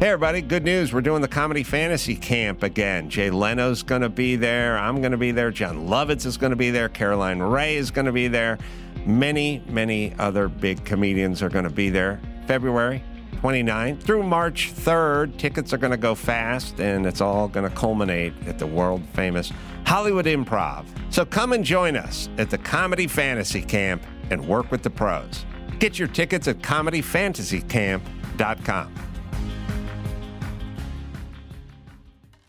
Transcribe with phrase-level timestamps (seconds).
[0.00, 0.92] Hey, everybody, good news.
[0.92, 3.08] We're doing the Comedy Fantasy Camp again.
[3.08, 4.76] Jay Leno's going to be there.
[4.76, 5.52] I'm going to be there.
[5.52, 6.88] Jon Lovitz is going to be there.
[6.88, 8.58] Caroline Rhea is going to be there.
[9.06, 12.20] Many, many other big comedians are going to be there.
[12.48, 13.04] February
[13.36, 15.38] 29th through March 3rd.
[15.38, 19.00] Tickets are going to go fast, and it's all going to culminate at the world
[19.14, 19.52] famous
[19.86, 20.86] Hollywood Improv.
[21.10, 25.46] So come and join us at the Comedy Fantasy Camp and work with the pros.
[25.78, 29.13] Get your tickets at comedyfantasycamp.com.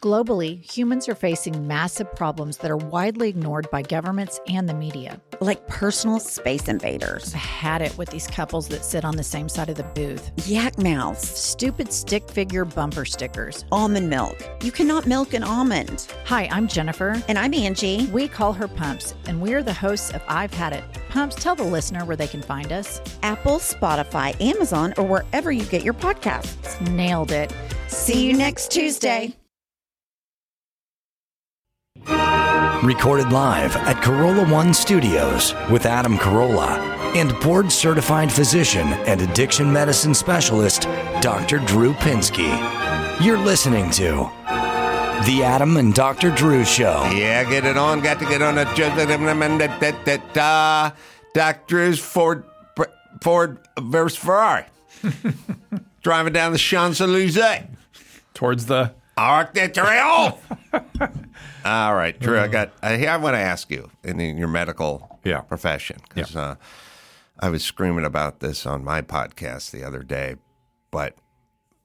[0.05, 5.19] Globally, humans are facing massive problems that are widely ignored by governments and the media.
[5.41, 7.33] Like personal space invaders.
[7.33, 10.29] I had it with these couples that sit on the same side of the booth.
[10.47, 11.27] Yak mouths.
[11.27, 13.65] Stupid stick figure bumper stickers.
[13.71, 14.37] Almond milk.
[14.61, 16.05] You cannot milk an almond.
[16.25, 17.19] Hi, I'm Jennifer.
[17.27, 18.05] And I'm Angie.
[18.13, 20.83] We call her Pumps, and we're the hosts of I've Had It.
[21.09, 23.01] Pumps, tell the listener where they can find us.
[23.23, 26.79] Apple, Spotify, Amazon, or wherever you get your podcasts.
[26.91, 27.51] Nailed it.
[27.87, 29.35] See you next Tuesday.
[32.07, 36.77] Recorded live at Carolla One Studios with Adam Carolla
[37.15, 40.83] and board certified physician and addiction medicine specialist,
[41.21, 41.59] Dr.
[41.59, 42.53] Drew Pinsky.
[43.23, 44.29] You're listening to
[45.25, 46.29] The Adam and Dr.
[46.31, 47.09] Drew Show.
[47.13, 48.01] Yeah, get it on.
[48.01, 48.65] Got to get on a
[50.39, 50.91] uh,
[51.33, 52.43] Doctor's Ford
[53.21, 54.65] Ford versus Ferrari.
[56.03, 57.39] Driving down the Champs Elysees
[58.33, 60.37] Towards the Arc de Triomphe.
[61.65, 62.39] All right, Drew.
[62.39, 62.71] I got.
[62.83, 65.41] I, I want to ask you in, in your medical Yeah.
[65.41, 66.55] profession because uh,
[67.39, 70.35] I was screaming about this on my podcast the other day,
[70.91, 71.15] but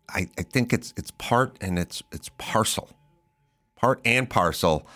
[0.09, 2.91] I, I think it's it's part and it's it's parcel,
[3.75, 4.87] part and parcel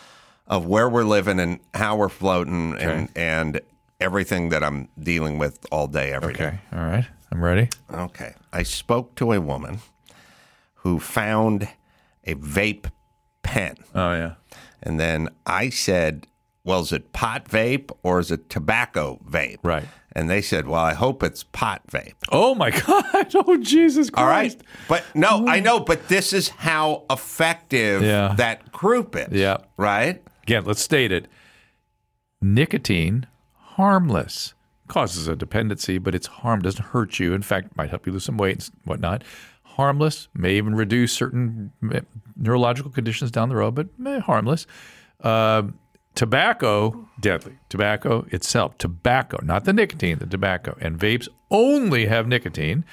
[0.47, 3.61] of where we're living and how we're floating and and
[4.01, 6.47] everything that I'm dealing with all day every day.
[6.47, 6.59] Okay.
[6.75, 7.07] All right.
[7.33, 7.71] I'm ready.
[7.91, 8.35] Okay.
[8.53, 9.79] I spoke to a woman
[10.77, 11.69] who found
[12.25, 12.91] a vape
[13.43, 13.77] pen.
[13.95, 14.35] Oh yeah.
[14.85, 16.27] And then I said,
[16.63, 19.59] Well, is it pot vape or is it tobacco vape?
[19.65, 19.89] Right.
[20.13, 22.15] And they said, Well, I hope it's pot vape.
[22.31, 23.35] Oh my God.
[23.35, 24.17] Oh Jesus Christ.
[24.17, 24.57] All right.
[24.89, 28.35] But no, I know, but this is how effective Yeah.
[28.37, 29.29] that group is.
[29.33, 29.57] Yeah.
[29.77, 30.23] Right?
[30.45, 31.27] Again, let's state it.
[32.41, 34.55] Nicotine, harmless.
[34.87, 37.33] Causes a dependency, but it's harm doesn't hurt you.
[37.33, 39.25] In fact, might help you lose some weight and whatnot.
[39.75, 41.73] Harmless, may even reduce certain
[42.37, 44.67] neurological conditions down the road, but eh, harmless.
[45.21, 45.65] Uh,
[46.15, 47.59] tobacco, deadly.
[47.69, 50.77] Tobacco itself, tobacco, not the nicotine, the tobacco.
[50.81, 52.85] And vapes only have nicotine.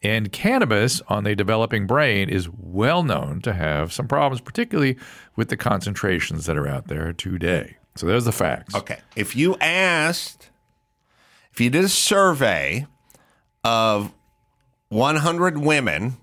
[0.00, 4.96] And cannabis on the developing brain is well known to have some problems, particularly
[5.34, 7.78] with the concentrations that are out there today.
[7.96, 8.76] So there's the facts.
[8.76, 9.00] Okay.
[9.16, 10.50] If you asked,
[11.52, 12.86] if you did a survey
[13.64, 14.14] of
[14.90, 16.16] 100 women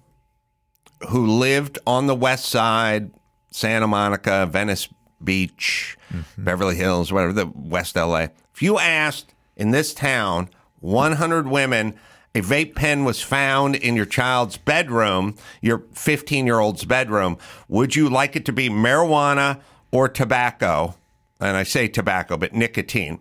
[1.09, 3.11] who lived on the west side,
[3.51, 4.89] Santa Monica, Venice
[5.23, 6.43] Beach, mm-hmm.
[6.43, 11.95] Beverly Hills, whatever, the West LA, if you asked in this town 100 women,
[12.33, 17.95] a vape pen was found in your child's bedroom, your 15 year old's bedroom, would
[17.95, 20.95] you like it to be marijuana or tobacco?
[21.39, 23.19] And I say tobacco, but nicotine.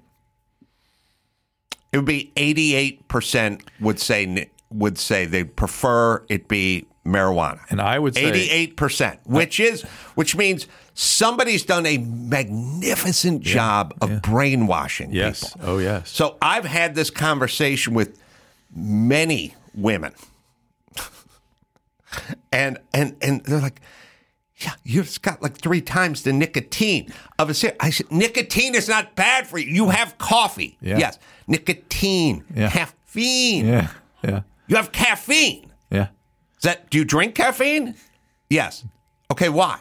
[1.93, 7.61] It would be 88% would say would say they prefer it be marijuana.
[7.71, 9.83] And I would say 88%, which is
[10.15, 15.53] which means somebody's done a magnificent job of brainwashing Yes.
[15.55, 15.71] people.
[15.71, 16.09] Oh, yes.
[16.11, 18.19] So I've had this conversation with
[18.75, 20.13] many women.
[22.53, 23.81] and and and they're like,
[24.59, 27.77] yeah, you've got like three times the nicotine of a cigarette.
[27.81, 29.73] I said, nicotine is not bad for you.
[29.73, 30.79] You have coffee.
[30.81, 30.99] Yeah.
[30.99, 31.19] Yes.
[31.47, 32.71] Nicotine, Yeah.
[32.71, 33.67] caffeine.
[33.67, 33.89] Yeah.
[34.23, 34.41] Yeah.
[34.69, 35.71] You have caffeine.
[35.91, 36.07] Yeah.
[36.65, 37.95] That do you drink caffeine?
[38.51, 38.85] Yes.
[39.31, 39.81] Okay, why?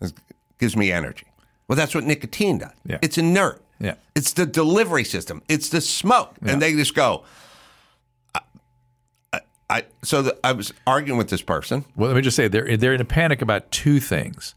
[0.00, 0.12] It
[0.58, 1.26] gives me energy.
[1.68, 2.72] Well, that's what nicotine does.
[2.84, 2.98] Yeah.
[3.00, 3.62] It's inert.
[3.78, 3.94] Yeah.
[4.14, 5.42] It's the delivery system.
[5.48, 6.34] It's the smoke.
[6.42, 6.52] Yeah.
[6.52, 7.24] And they just go,
[8.34, 8.40] I,
[9.32, 11.84] I, I so the, I was arguing with this person.
[11.96, 14.54] Well, let me just say they're they're in a panic about two things.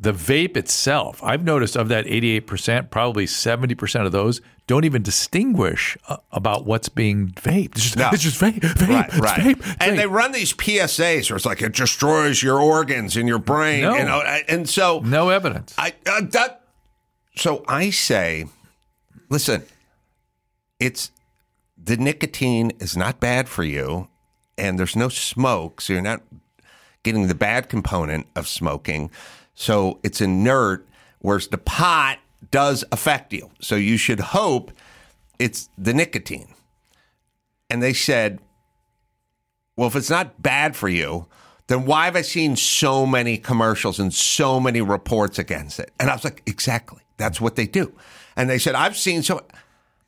[0.00, 5.96] The vape itself, I've noticed of that 88%, probably 70% of those don't even distinguish
[6.08, 7.72] uh, about what's being vaped.
[7.76, 8.10] It's just, No.
[8.12, 9.40] it's just vape, vape, Right, right.
[9.58, 9.76] vape.
[9.80, 13.82] and they run these PSAs where it's like it destroys your organs and your brain.
[13.82, 13.96] No.
[14.04, 15.74] Know, and so no evidence.
[15.78, 16.62] I uh, that.
[17.34, 18.46] So I say,
[19.30, 19.64] listen,
[20.78, 21.10] it's
[21.82, 24.08] the nicotine is not bad for you,
[24.56, 26.20] and there's no smoke, so you're not
[27.02, 29.10] getting the bad component of smoking.
[29.60, 30.86] So it's inert,
[31.18, 32.20] whereas the pot
[32.52, 33.50] does affect you.
[33.60, 34.70] So you should hope
[35.40, 36.54] it's the nicotine.
[37.68, 38.38] And they said,
[39.76, 41.26] well, if it's not bad for you,
[41.66, 45.90] then why have I seen so many commercials and so many reports against it?
[45.98, 47.02] And I was like, exactly.
[47.16, 47.92] That's what they do.
[48.36, 49.44] And they said, I've seen so.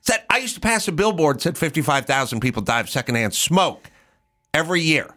[0.01, 3.91] Said I used to pass a billboard that said 55,000 people die of secondhand smoke
[4.55, 5.13] every year,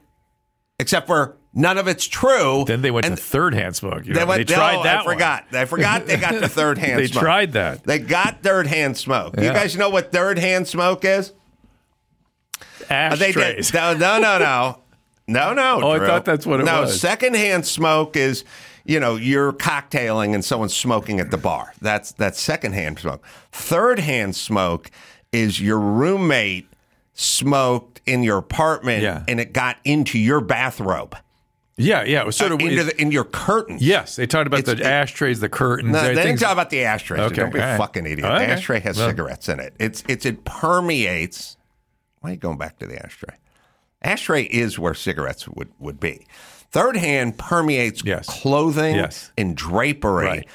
[0.79, 2.63] except for none of it's true.
[2.67, 4.05] then they went and to third hand smoke.
[4.05, 5.45] You they, know, went, they tried no, that I forgot.
[5.53, 6.85] I forgot they got the third One.
[6.87, 7.23] hand They smoke.
[7.23, 7.83] tried that.
[7.83, 9.35] They got third hand smoke.
[9.37, 11.31] You guys know what third hand smoke is?
[12.89, 13.73] Uh, Ashtrays.
[13.73, 14.79] No, no, no, no.
[15.25, 15.79] No, no.
[15.81, 16.69] Oh, I thought that's what it was.
[16.73, 16.99] no, was.
[16.99, 18.43] secondhand smoke is,
[18.83, 21.71] you know, you're cocktailing and someone's smoking at the bar.
[21.79, 23.23] That's that's secondhand smoke.
[23.53, 24.91] Third hand smoke
[25.31, 26.67] is your roommate
[27.13, 29.23] smoked in your apartment Yeah.
[29.29, 31.15] and it got into your bathrobe.
[31.75, 32.21] Yeah, yeah.
[32.21, 33.81] It was sort Uh, of into the, in your curtains.
[33.81, 35.91] Yes, they talked about It's- the it- ashtrays, the curtains.
[35.91, 37.21] No, they didn't talk about the ashtrays.
[37.21, 37.77] Okay, Don't be right.
[37.77, 38.25] fucking idiot.
[38.29, 38.45] Okay.
[38.45, 39.73] The ashtray has Well- cigarettes in it.
[39.79, 41.57] It's it's it permeates.
[42.21, 43.35] Why are you going back to the ashtray?
[44.03, 46.27] Ashtray is where cigarettes would, would be.
[46.71, 48.27] Third hand permeates Yes.
[48.27, 49.31] clothing Yes.
[49.37, 50.47] and drapery, Right.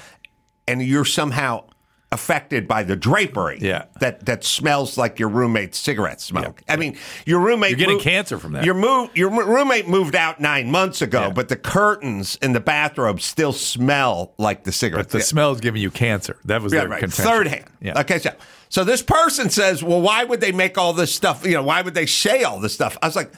[0.67, 1.65] and you're somehow
[2.11, 3.85] affected by the drapery Yeah.
[4.01, 6.63] that that smells like your roommate's cigarette smoke.
[6.67, 6.97] I mean,
[7.27, 8.65] your roommate You're getting moved- cancer from that.
[8.65, 11.31] Your move your roommate moved out 9 months ago, Yeah.
[11.31, 15.07] but the curtains in the bathrobe still smell like the cigarette.
[15.07, 15.25] But the Yeah.
[15.25, 16.39] smell is giving you cancer.
[16.47, 17.01] That was Yeah, their right.
[17.01, 17.25] contention.
[17.31, 17.65] Third hand.
[17.83, 18.01] Yeah.
[18.01, 18.31] Okay, so
[18.71, 21.45] so this person says, well, why would they make all this stuff?
[21.45, 22.97] You know, why would they say all this stuff?
[23.03, 23.33] I was like,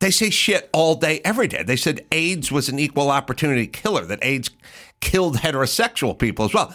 [0.00, 1.62] they say shit all day, every day.
[1.62, 4.50] They said AIDS was an equal opportunity killer, that AIDS
[5.00, 6.74] killed heterosexual people as well.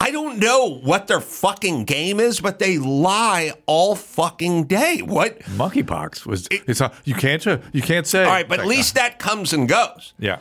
[0.00, 4.98] I don't know what their fucking game is, but they lie all fucking day.
[5.00, 5.38] What?
[5.40, 6.46] Monkeypox was.
[6.50, 7.46] it's a, you can't.
[7.46, 8.24] uh, You can't say.
[8.24, 10.12] All right, but at least that comes and goes.
[10.18, 10.38] yeah.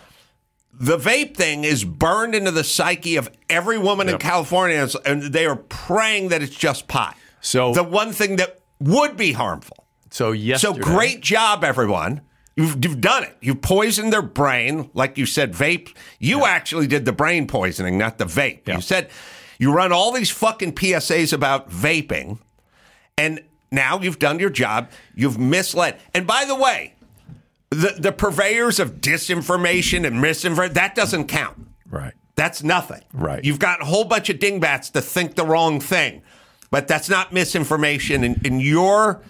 [0.73, 5.45] the vape thing is burned into the psyche of every woman in California, and they
[5.45, 7.15] are praying that it's just pot.
[7.41, 9.85] So- the one thing that would be harmful.
[10.09, 10.81] So yesterday.
[10.81, 12.21] So great job, everyone.
[12.55, 13.35] You've, you've done it.
[13.41, 15.53] You've poisoned their brain, like you said.
[15.53, 15.95] Vape.
[16.19, 18.67] You actually did the brain poisoning, not the vape.
[18.67, 18.75] Yeah.
[18.75, 19.09] You said
[19.63, 22.37] you run all these fucking PSAs about vaping,
[23.17, 23.39] and
[23.71, 24.91] now you've done your job.
[25.15, 25.99] You've misled.
[26.13, 26.95] And by the way,
[27.69, 31.57] the the purveyors of disinformation and misinformation that doesn't count.
[31.89, 32.13] Right.
[32.35, 33.03] That's nothing.
[33.13, 33.41] Right.
[33.45, 36.23] You've got a whole bunch of dingbats to think the wrong thing,
[36.69, 38.25] but that's not misinformation.
[38.25, 39.21] And, and your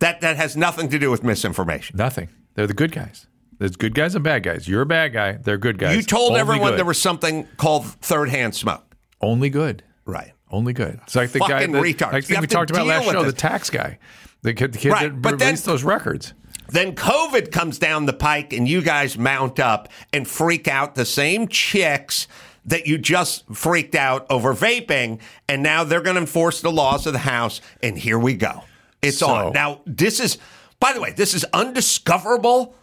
[0.00, 1.96] that that has nothing to do with misinformation.
[1.96, 2.30] Nothing.
[2.54, 3.28] They're the good guys.
[3.58, 4.66] There's good guys and bad guys.
[4.66, 5.32] You're a bad guy.
[5.32, 5.94] They're good guys.
[5.94, 6.78] You told Only everyone good.
[6.78, 8.87] there was something called third hand smoke.
[9.20, 9.82] Only good.
[10.04, 10.32] Right.
[10.50, 11.00] Only good.
[11.04, 11.70] It's like the guy that,
[12.12, 13.98] like You we talked about last show, the tax guy,
[14.42, 16.32] the kid, the kid Right, that but then- released those records.
[16.70, 21.06] Then COVID comes down the pike, and you guys mount up and freak out the
[21.06, 22.28] same chicks
[22.66, 25.18] that you just freaked out over vaping,
[25.48, 28.64] and now they're going to enforce the laws of the house, and here we go.
[29.00, 29.52] It's So- on.
[29.54, 30.36] Now, this is,
[30.78, 32.74] by the way, this is undiscoverable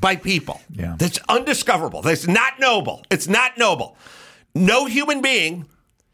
[0.00, 0.60] by people.
[0.72, 0.96] Yeah.
[0.98, 2.02] That's undiscoverable.
[2.02, 3.04] That's not noble.
[3.10, 3.96] It's not noble.
[4.54, 5.66] No human being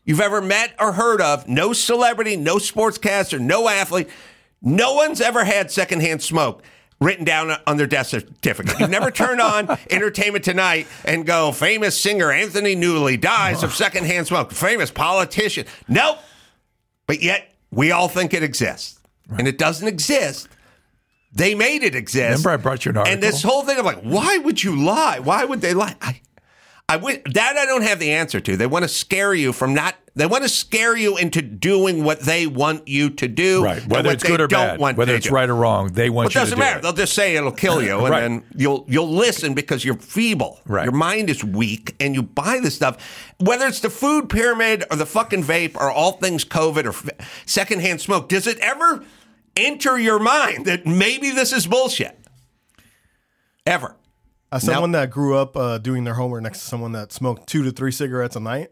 [0.05, 4.09] you've ever met or heard of, no celebrity, no sportscaster, no athlete,
[4.63, 6.63] no one's ever had secondhand smoke
[7.01, 8.79] written down on their death certificate.
[8.81, 14.27] You've never turned on Entertainment Tonight and go, famous singer Anthony Newley dies of secondhand
[14.27, 15.67] smoke, famous politician.
[15.89, 16.19] Nope.
[17.07, 19.01] But yet we all think it exists.
[19.37, 20.49] And it doesn't exist.
[21.33, 22.45] They made it exist.
[22.45, 25.19] Remember I brought you an And this whole thing of like, why would you lie?
[25.19, 25.97] Why would they lie?
[26.01, 26.21] I,
[26.87, 28.57] I that I don't have the answer to.
[28.59, 29.95] They want to scare you from not.
[30.17, 33.85] They want to scare you into doing what they want you to do, Right.
[33.89, 35.33] Whether it's good or bad, whether it's do.
[35.35, 36.79] right or wrong, they want Well, you doesn't to do matter.
[36.79, 36.83] it.
[36.83, 38.21] They'll just say it'll kill you, and Right.
[38.21, 40.61] then you'll you'll listen because you're feeble.
[40.67, 40.85] Right.
[40.85, 42.99] Your mind is weak, and you buy this stuff.
[43.39, 47.43] Whether it's the food pyramid or the fucking vape or all things COVID or f-
[47.47, 49.03] secondhand smoke, does it ever
[49.57, 52.17] enter your mind that maybe this is bullshit?
[53.67, 53.97] Ever?
[54.55, 57.65] As someone that grew up uh, doing their homework next to someone that smoked two
[57.65, 58.71] to three cigarettes a night,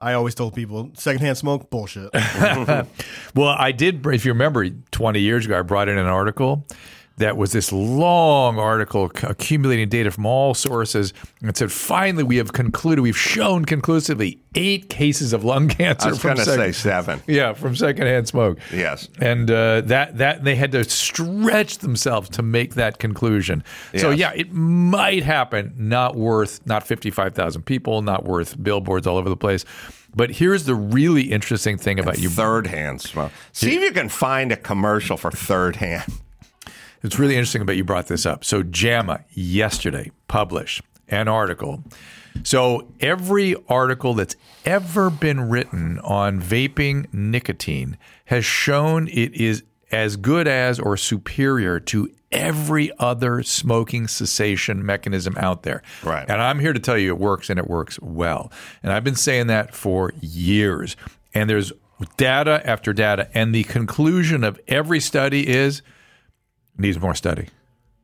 [0.00, 2.10] I always told people secondhand smoke bullshit.
[3.34, 4.06] Well, I did.
[4.06, 6.66] If you remember, 20 years ago, I brought in an article
[7.22, 12.52] that was this long article accumulating data from all sources and said, finally, we have
[12.52, 16.08] concluded, we've shown conclusively eight cases of lung cancer.
[16.08, 17.22] I was from going to say seven.
[17.26, 18.58] Yeah, from secondhand smoke.
[18.72, 19.08] Yes.
[19.20, 23.62] and uh, that that they had to stretch themselves to make that conclusion.
[23.96, 25.74] So yeah, it might happen.
[25.76, 28.02] Not worth not fifty five thousand people.
[28.02, 29.64] Not worth billboards all over the place.
[30.14, 32.28] But here's the really interesting thing about you.
[32.28, 33.32] Third hand smoke.
[33.52, 36.04] See if you can find a commercial for third hand.
[37.02, 38.44] It's really interesting about you brought this up.
[38.44, 41.82] So JAMA yesterday published an article.
[42.44, 50.16] So every article that's ever been written on vaping nicotine has shown it is as
[50.16, 55.82] good as or superior to every other smoking cessation mechanism out there.
[56.02, 56.28] Right.
[56.28, 58.50] And I'm here to tell you it works and it works well.
[58.82, 60.96] And I've been saying that for years.
[61.34, 61.72] And there's
[62.16, 63.28] data after data.
[63.34, 65.82] And the conclusion of every study is
[66.76, 67.48] needs more study.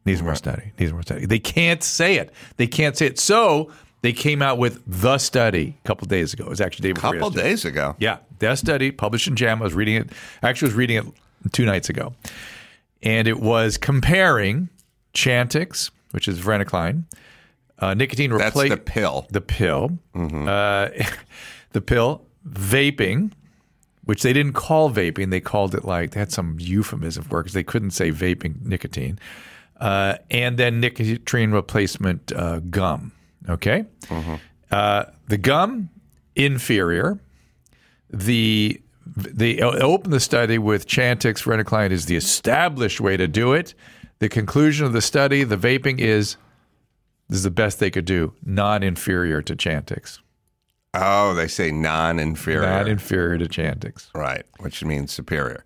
[0.04, 0.72] Needs more study.
[0.78, 1.26] Needs more study.
[1.26, 2.32] They can't say it.
[2.56, 3.18] They can't say it.
[3.18, 3.70] So
[4.02, 6.44] they came out with the study a couple days ago.
[6.44, 7.96] It was actually day A couple days ago.
[7.98, 9.60] Yeah, that study published in JAMA.
[9.60, 10.10] I was reading it.
[10.42, 12.14] Actually, was reading it two nights ago,
[13.02, 14.68] and it was comparing
[15.14, 17.04] Chantix, which is varenicline,
[17.80, 18.68] uh, nicotine replacement.
[18.70, 19.26] That's the pill.
[19.30, 20.88] the pill, uh,
[21.72, 23.32] the pill, vaping,
[24.08, 25.28] which they didn't call vaping.
[25.28, 28.64] They called it like they had some euphemism for it because they couldn't say vaping
[28.64, 29.18] nicotine,
[29.80, 33.12] uh, and then nicotine replacement uh, gum.
[33.50, 33.84] Okay,
[34.70, 35.90] uh, the gum
[36.34, 37.20] inferior.
[38.08, 43.74] The they open the study with Chantix varenicline is the established way to do it.
[44.20, 46.38] The conclusion of the study, the vaping is
[47.28, 50.20] this is the best they could do, not inferior to Chantix.
[50.94, 52.62] Oh, they say non-inferior.
[52.62, 54.08] Not inferior to Chantix.
[54.14, 55.64] right, which means superior.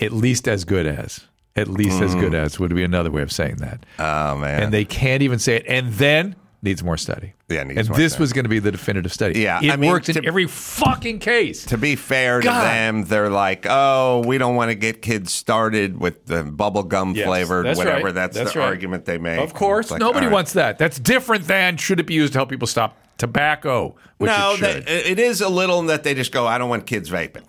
[0.00, 1.26] At least as good as.
[1.54, 2.42] At least as good mm.
[2.42, 3.84] as would be another way of saying that.
[3.98, 4.62] Oh man.
[4.62, 5.64] And they can't even say it.
[5.68, 7.34] And then needs more study.
[7.48, 8.22] Yeah, needs and more this study.
[8.22, 9.40] was going to be the definitive study.
[9.40, 11.66] Yeah, it I mean, works in every fucking case.
[11.66, 15.98] to be fair to them, they're like, "Oh, we don't want to get kids started
[16.00, 18.14] with the bubble gum Yes, flavored, that's whatever." right.
[18.14, 18.66] That's, That's the right.
[18.66, 19.40] argument they make.
[19.40, 20.32] Of course, like, nobody right.
[20.32, 20.78] wants that.
[20.78, 24.86] That's different than should it be used to help people stop tobacco, which no, it
[24.86, 27.44] they, it is a little that they just go, "I don't want kids vaping."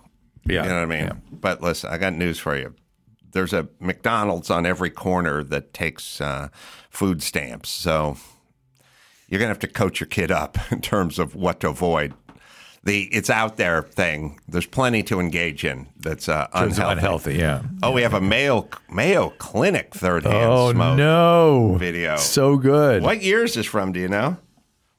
[0.46, 1.06] yeah, You know what I mean?
[1.06, 1.14] yeah.
[1.32, 2.74] But listen, I got news for you.
[3.32, 6.50] There's a McDonald's on every corner that takes uh,
[6.90, 8.18] food stamps, so
[9.30, 12.14] you're gonna have to coach your kid up in terms of what to avoid.
[12.86, 14.40] The it's out there thing.
[14.48, 15.88] There's plenty to engage in.
[15.98, 16.92] That's uh, unhealthy.
[16.92, 17.36] unhealthy.
[17.36, 17.62] Yeah.
[17.82, 21.76] Oh, we have a Mayo Mayo Clinic third hand Oh smoke no!
[21.80, 22.18] video.
[22.18, 23.02] So good.
[23.02, 23.94] What year is this from?
[23.94, 24.36] Do you know?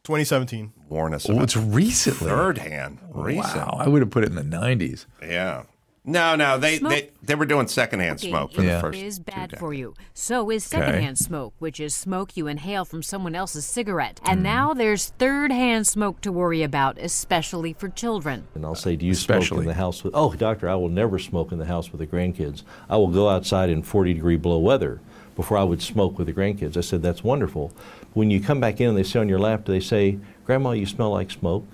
[0.04, 0.72] 2017.
[0.88, 2.28] Warn us Oh, it's recently.
[2.28, 3.00] third hand.
[3.10, 3.56] Recent.
[3.56, 5.04] Wow, I would have put it in the '90s.
[5.22, 5.64] Yeah.
[6.06, 8.74] No, no, they, Smoke- they they were doing secondhand smoke for Yeah.
[8.74, 8.98] the first.
[9.02, 9.58] is two bad decades.
[9.60, 9.94] for you.
[10.12, 14.20] So is secondhand smoke, which is smoke you inhale from someone else's cigarette.
[14.26, 14.44] And Hmm.
[14.44, 18.44] now there's third-hand smoke to worry about, especially for children.
[18.54, 21.18] And I'll say, Do you smoke in the house with, oh, doctor, I will never
[21.18, 22.64] smoke in the house with the grandkids.
[22.90, 25.00] I will go outside in 40 degree below weather
[25.36, 26.76] before I would smoke with the grandkids.
[26.76, 27.72] I said, That's wonderful.
[28.12, 30.72] When you come back in and they sit on your lap, do they say, Grandma,
[30.72, 31.66] you smell like smoke?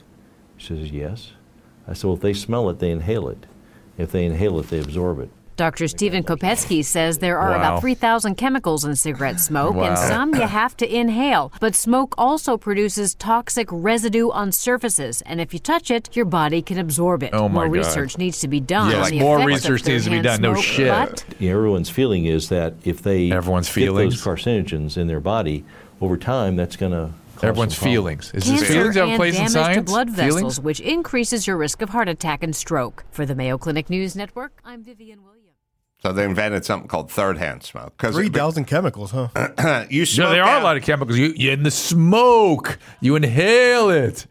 [0.56, 1.32] She says, Yes.
[1.88, 3.46] I said, Well, if they smell it, they inhale it.
[4.00, 5.30] If they inhale it, they absorb it.
[5.56, 5.88] Dr.
[5.88, 7.56] Stephen Kopecky says there are Wow.
[7.56, 9.82] about 3,000 chemicals in cigarette smoke, Wow.
[9.90, 11.52] and some you have to inhale.
[11.60, 16.62] But smoke also produces toxic residue on surfaces, and if you touch it, your body
[16.62, 17.30] can absorb it.
[17.34, 17.72] Oh, my More God.
[17.74, 18.90] research needs to be done.
[18.90, 20.54] Yes, on the more research needs to be third-hand done.
[20.54, 20.88] No shit.
[20.88, 24.24] But You everyone's feeling is that if they Everyone's get feelings?
[24.24, 25.64] those carcinogens in their body,
[26.00, 27.10] over time, that's going to
[27.42, 28.32] Everyone's feelings.
[28.34, 29.76] Is this Cancer feelings have a and place in damage science?
[29.76, 30.60] to blood vessels, Feelings?
[30.60, 33.04] which increases your risk of heart attack and stroke.
[33.10, 35.36] For the Mayo Clinic News Network, I'm Vivian Williams.
[36.02, 39.28] So they invented something called third hand smoke because 3,000 chemicals, huh?
[39.90, 41.18] you Yeah, smoke there are out- a lot of chemicals.
[41.18, 44.26] You, you in the smoke, you inhale it.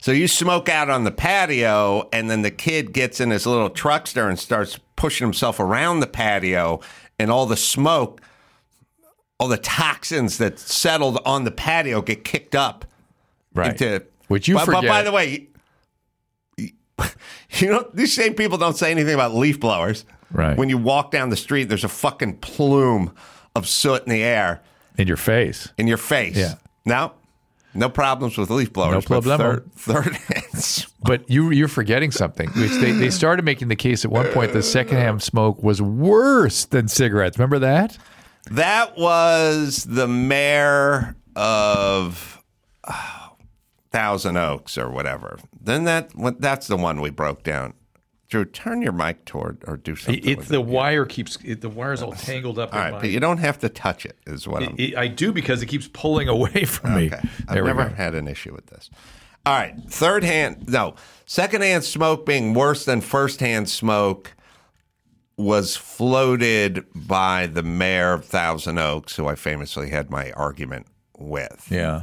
[0.00, 3.68] So you smoke out on the patio, and then the kid gets in his little
[3.68, 6.80] truckster and starts pushing himself around the patio,
[7.18, 8.20] and all the smoke,
[9.38, 12.84] all the toxins that settled on the patio get kicked up
[13.54, 13.70] Right.
[13.80, 14.04] into.
[14.28, 15.04] Which you but, but by forget.
[15.06, 15.48] the way,
[17.52, 20.04] you know these same people don't say anything about leaf blowers.
[20.30, 20.56] Right.
[20.56, 23.14] When you walk down the street, there's a fucking plume
[23.56, 24.60] of soot in the air
[24.98, 25.68] In your face.
[25.78, 26.36] in your face.
[26.36, 26.56] Yeah.
[26.84, 27.12] No,
[27.74, 29.08] no problems with leaf blowers.
[29.08, 29.64] No but problemo.
[29.74, 30.12] Third,
[30.52, 30.86] third.
[31.02, 32.50] But you, you're forgetting something.
[32.50, 36.66] Which they, they started making the case at one point that secondhand smoke was worse
[36.66, 37.38] than cigarettes.
[37.38, 37.96] Remember that?
[38.50, 42.42] That was the mayor of
[42.88, 43.36] oh,
[43.90, 45.38] Thousand Oaks or whatever.
[45.60, 47.74] Then that that's the one we broke down.
[48.28, 50.22] Drew, turn your mic toward or do something.
[50.22, 50.66] It, with the it.
[50.66, 52.74] wire keeps it, the wire's all tangled up.
[52.74, 54.18] All right, my- but you don't have to touch it.
[54.26, 54.74] Is what I'm.
[54.78, 57.10] It- I do because it keeps pulling away from me.
[57.10, 58.90] I've There never had an issue with this.
[59.46, 59.74] All right.
[59.88, 60.94] Third hand, no.
[61.24, 64.34] Second hand smoke being worse than first hand smoke
[65.38, 71.66] was floated by the mayor of Thousand Oaks, who I famously had my argument with.
[71.70, 72.02] Yeah,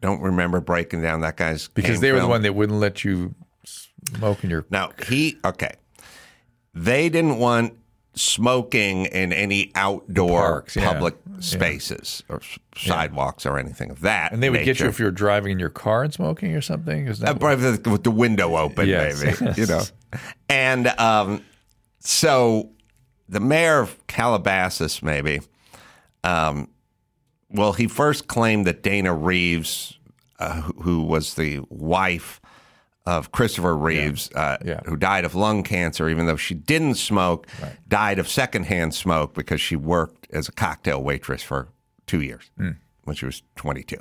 [0.00, 3.34] Don't remember breaking down that guy's because they were the one that wouldn't let you
[3.64, 4.64] smoke in your.
[4.70, 5.74] Now he okay.
[6.74, 7.74] They didn't want
[8.16, 11.40] smoking in any outdoor Parks, public Yeah.
[11.40, 14.30] spaces or s- sidewalks or anything of that.
[14.32, 17.08] And they would get you if you're driving in your car and smoking or something.
[17.08, 19.20] Is Uh, that with- with the window open, Yes.
[19.40, 19.82] maybe you know.
[20.48, 21.42] And um,
[22.04, 22.70] so
[23.28, 25.40] the mayor of Calabasas, maybe.
[26.22, 26.68] Um,
[27.50, 29.98] well, he first claimed that Dana Reeves,
[30.38, 32.40] uh, who, who was the wife
[33.06, 34.80] of Christopher Reeves, Uh, Yeah.
[34.86, 37.46] who died of lung cancer, even though she didn't smoke,
[37.88, 41.68] died of secondhand smoke because she worked as a cocktail waitress for
[42.06, 42.50] two years
[43.04, 43.96] when she was 22.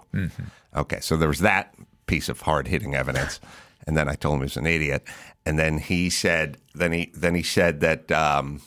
[0.76, 3.40] Okay, so there was that piece of hard hitting evidence,
[3.86, 5.04] and then I told him he was an idiot,
[5.46, 8.62] and then he said, then he then he said that um,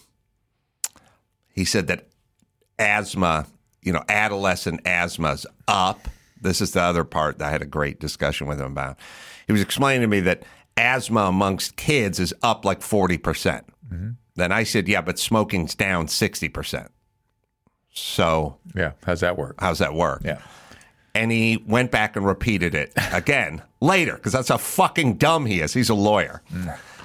[1.54, 2.06] he said that
[2.78, 3.46] asthma,
[3.82, 6.08] you know, adolescent asthma's up.
[6.40, 8.99] This is the other part that I had a great discussion with him about.
[9.46, 10.42] He was explaining to me that
[10.76, 13.23] asthma amongst kids is up like 40%.
[13.23, 13.66] percent
[14.35, 16.88] Then I said, yeah, but smoking's down 60%.
[17.92, 18.92] So yeah?
[19.04, 19.56] How's that work?
[19.58, 20.20] how's that work?
[20.25, 20.40] Yeah.
[21.16, 25.61] And he went back and repeated it again later because that's how fucking dumb he
[25.61, 25.73] is.
[25.73, 26.42] He's a lawyer.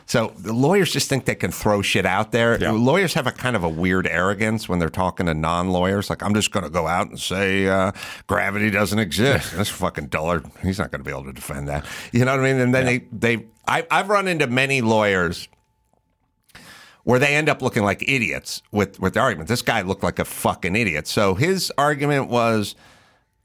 [0.05, 2.59] So the lawyers just think they can throw shit out there.
[2.59, 2.71] Yeah.
[2.71, 6.09] Lawyers have a kind of a weird arrogance when they're talking to non-lawyers.
[6.09, 7.93] Like, I'm just going to go out and say uh,
[8.27, 9.51] gravity doesn't exist.
[9.55, 11.85] That's fucking dullard, he's not going to be able to defend that.
[12.11, 12.59] You know what I mean?
[12.61, 15.47] And then they, they, I, I've run into many lawyers
[17.03, 19.47] where they end up looking like idiots with with the argument.
[19.47, 21.07] This guy looked like a fucking idiot.
[21.07, 22.75] So his argument was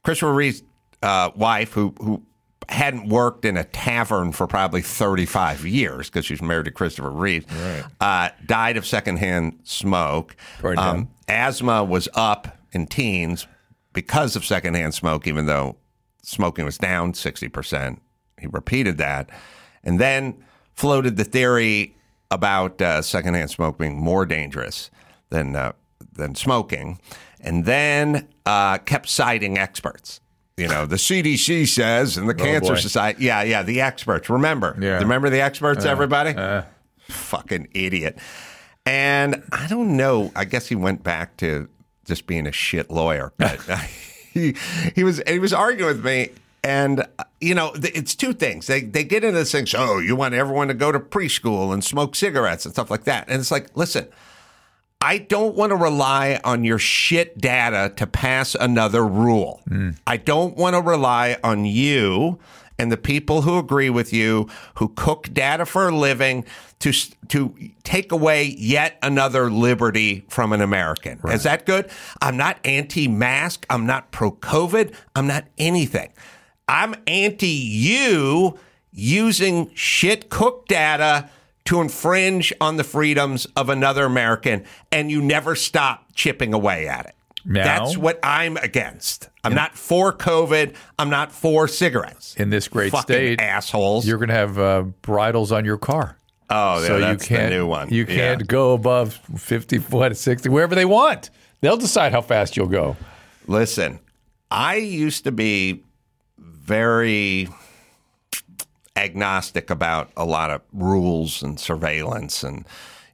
[0.07, 0.63] Christopher Reeve's
[1.03, 2.23] uh, wife, who who
[2.69, 7.45] hadn't worked in a tavern for probably 35 years because she's married to Christopher Reeve,
[8.01, 10.37] uh, died of secondhand smoke.
[10.79, 13.49] Um, asthma was up in teens
[13.95, 15.75] because of secondhand smoke, even though
[16.23, 17.99] smoking was down 60%.
[18.41, 19.29] He repeated that.
[19.83, 20.37] And then
[20.75, 21.97] floated the theory
[22.31, 24.89] about uh, secondhand smoke being more dangerous
[25.31, 25.73] than, uh,
[26.13, 27.01] than smoking.
[27.47, 30.21] And then uh, kept citing experts.
[30.59, 32.79] You know, the CDC says and the Cancer boy.
[32.81, 33.25] Society.
[33.25, 34.29] Yeah, yeah, the experts.
[34.29, 34.77] Remember.
[34.81, 34.99] Yeah.
[34.99, 36.31] Remember the experts, Uh, everybody?
[36.37, 36.63] uh.
[37.09, 38.19] Fucking idiot.
[38.85, 40.33] And I don't know.
[40.35, 41.69] I guess he went back to
[42.05, 43.33] just being a shit lawyer.
[43.37, 43.61] But
[44.33, 44.57] he
[44.95, 46.31] he was he was arguing with me,
[46.65, 48.67] and uh, you know it's two things.
[48.67, 49.67] They they get into this thing.
[49.77, 53.29] Oh, you want everyone to go to preschool and smoke cigarettes and stuff like that.
[53.29, 54.09] And it's like, listen.
[55.01, 59.61] I don't want to rely on your shit data to pass another rule.
[59.69, 59.91] Hmm.
[60.07, 62.39] I don't want to rely on you
[62.79, 66.45] and the people who agree with you who cook data for a living
[66.81, 66.93] to
[67.29, 67.55] to
[67.85, 71.21] take away yet another liberty from an American.
[71.25, 71.91] Is that good?
[72.21, 76.13] I'm not anti-mask, I'm not pro-COVID, I'm not anything.
[76.69, 78.59] I'm anti you
[78.93, 81.31] using shit cook data
[81.67, 87.07] to infringe on the freedoms of another American, and you never stop chipping away at
[87.07, 87.15] it.
[87.45, 89.29] Now- That's what I'm against.
[89.45, 90.75] I'm not for COVID.
[90.99, 92.35] I'm not for cigarettes.
[92.37, 94.07] In this great Fucking state, assholes.
[94.07, 96.17] you're going to have uh, bridles on your car.
[96.51, 97.89] Oh, yeah, so that's you the can't, new one.
[97.91, 101.31] You can't go above 50, what, 60, wherever they want.
[101.61, 102.97] They'll decide how fast you'll go.
[103.47, 104.01] Listen,
[104.51, 105.83] I used to be
[106.39, 107.49] very
[108.97, 112.65] agnostic about a lot of rules and surveillance and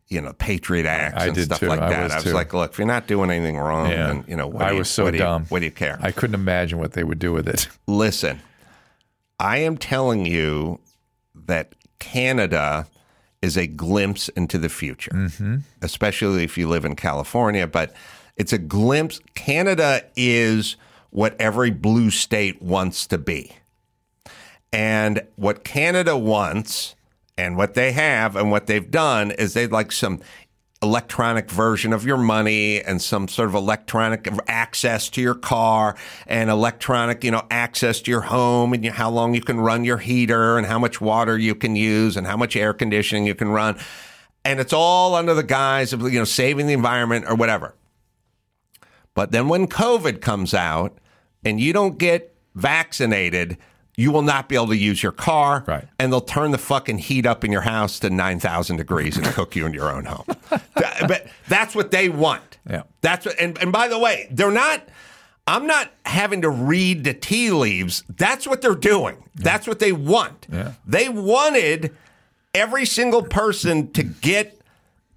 [0.09, 1.67] you know Patriot Acts I and stuff too.
[1.69, 2.03] like I that.
[2.05, 4.07] was I was like, look, if you're not doing anything wrong, Yeah.
[4.09, 5.47] then you know what I do you- was so what do you- dumb.
[5.49, 5.99] what do you care?
[6.01, 7.69] I couldn't imagine what they would do with it.
[7.87, 8.41] Listen,
[9.41, 10.81] I am telling you
[11.35, 12.87] that Canada
[13.41, 15.57] is a glimpse into the future, Mm-hmm.
[15.81, 17.67] especially if you live in California.
[17.67, 17.93] But
[18.37, 19.21] it's a glimpse.
[19.35, 20.77] Canada is
[21.11, 23.53] what every blue state wants to be.
[24.73, 26.95] And what Canada wants
[27.37, 30.21] and what they have and what they've done is they'd like some
[30.83, 36.51] electronic version of your money and some sort of electronic access to your car and
[36.51, 40.59] electronic, you know, access to your home and how long you can run your heater
[40.59, 43.79] and how much water you can use and how much air conditioning you can run.
[44.45, 47.77] And it's all under the guise of, you know, saving the environment or whatever.
[49.15, 50.99] But then when COVID comes out
[51.45, 53.57] and you don't get vaccinated,
[53.97, 55.87] you will not be able to use your car, Right.
[55.99, 59.55] and they'll turn the fucking heat up in your house to 9,000 degrees and cook
[59.55, 60.25] you in your own home.
[61.07, 62.59] But that's what they want.
[62.69, 62.83] Yeah.
[63.01, 64.89] That's what, and, and by the way, they're not,
[65.49, 68.05] I'm not having to read the tea leaves.
[68.09, 69.29] That's what they're doing.
[69.35, 70.47] That's what they want.
[70.51, 70.73] Yeah.
[70.87, 71.95] They wanted
[72.55, 74.61] every single person to get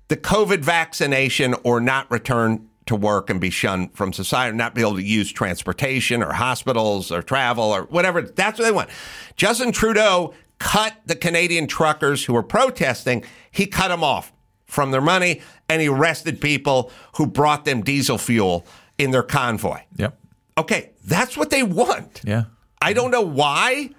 [0.08, 4.82] the COVID vaccination or not return to work and be shunned from society, not be
[4.82, 8.22] able to use transportation or hospitals or travel or whatever.
[8.22, 8.90] That's what they want.
[9.36, 14.32] Justin Trudeau cut the Canadian truckers who were protesting, he cut them off
[14.66, 18.66] from their money and he arrested people who brought them diesel fuel
[18.98, 19.80] in their convoy.
[19.96, 20.18] Yep.
[20.58, 22.22] Okay, that's what they want.
[22.24, 22.46] Yeah.
[22.82, 23.90] I don't know why.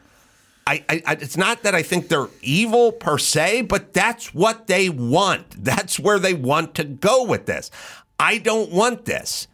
[0.67, 4.89] I, I, it's not that I think they're evil per se, but that's what they
[4.89, 5.63] want.
[5.65, 7.71] That's where they want to go with this.
[8.19, 9.49] I don't want this,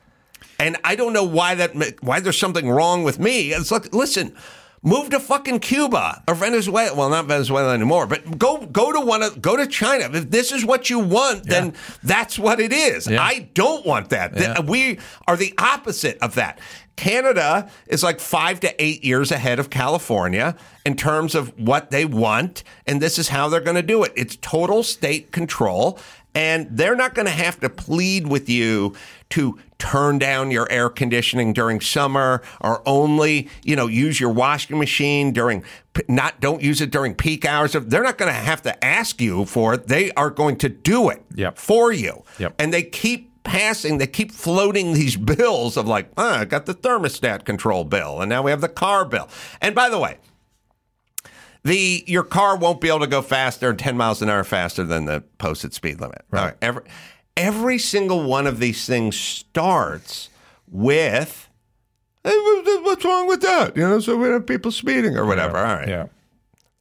[0.59, 3.53] and I don't know why that why there's something wrong with me.
[3.53, 4.37] It's like, listen,
[4.83, 6.95] move to fucking Cuba or Venezuela.
[6.95, 10.11] Well, not Venezuela anymore, but go go to one of go to China.
[10.13, 13.09] If this is what you want, then that's what it is.
[13.09, 13.23] Yeah.
[13.23, 14.37] I don't want that.
[14.37, 14.61] Yeah.
[14.61, 16.61] We are the opposite of that.
[16.95, 22.05] Canada is like five to eight years ahead of California in terms of what they
[22.05, 24.13] want, and this is how they're going to do it.
[24.15, 25.99] It's total state control,
[26.35, 28.95] and they're not going to have to plead with you
[29.31, 34.79] to turn down your air conditioning during summer or only, you know, use your washing
[34.79, 35.65] machine during
[36.09, 37.73] not don't use it during peak hours.
[37.73, 39.89] They're not going to have to ask you for it.
[39.89, 41.59] They are going to do it Yep.
[41.59, 42.25] for you.
[42.39, 42.55] Yep.
[42.59, 46.75] And they keep passing, they keep floating these bills of like, ah, I got the
[46.75, 49.29] thermostat control bill, and now we have the car bill.
[49.61, 50.19] And by the way,
[51.65, 55.05] the your car won't be able to go faster, ten miles an hour faster than
[55.05, 56.23] the posted speed limit.
[56.33, 56.55] All right.
[56.63, 56.83] Every
[57.37, 60.29] every single one of these things starts
[60.69, 61.49] with.
[62.25, 62.33] "Hey,
[62.83, 63.77] what's wrong with that?
[63.77, 65.57] You know, so we have people speeding or whatever.
[65.59, 66.07] All right, Yeah.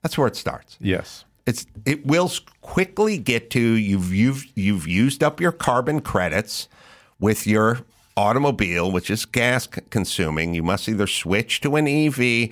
[0.03, 1.25] that's where it starts Yes.
[1.47, 6.67] it's it will quickly get to you've you've you've used up your carbon credits
[7.19, 7.79] with your
[8.17, 10.53] automobile, which is gas consuming.
[10.53, 12.49] You must either switch to an EV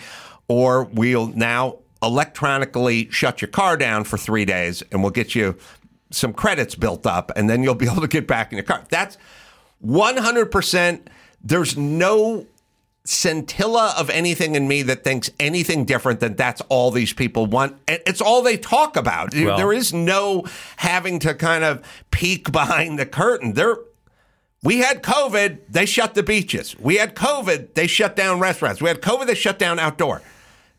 [0.48, 5.56] or we'll now electronically shut your car down for three days and we'll get you
[6.12, 8.84] some credits built up and then you'll be able to get back in your car.
[8.90, 9.18] That's
[9.86, 11.02] 100%.
[11.44, 12.46] There's no
[13.06, 17.78] scintilla of anything in me that thinks anything different than that's all these people want.
[17.88, 19.34] And It's all they talk about.
[19.34, 20.46] Well- there is no
[20.78, 23.54] having to kind of peek behind the curtain.
[23.54, 23.78] There,
[24.62, 26.78] we had COVID, they shut the beaches.
[26.78, 28.82] We had COVID, they shut down restaurants.
[28.82, 30.22] We had COVID, they shut down outdoor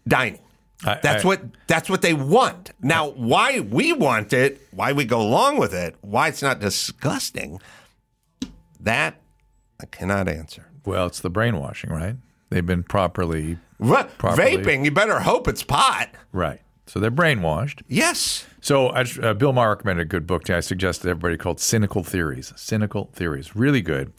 [0.06, 0.38] dining.
[0.84, 2.70] I- That's I- what that's what they want.
[2.80, 7.60] Now, why we want it, why we go along with it, why it's not disgusting,
[8.80, 9.20] that
[9.80, 10.66] I cannot answer.
[10.84, 12.16] Well, it's the brainwashing, right?
[12.50, 14.58] They've been properly Properly.
[14.58, 16.08] Vaping, you better hope it's pot.
[16.32, 16.60] right.
[16.86, 17.82] So they're brainwashed.
[17.86, 18.46] Yes.
[18.60, 22.52] So uh, Bill Maher recommended a good book I suggested to everybody called Cynical Theories.
[22.56, 24.12] Cynical Theories, really good.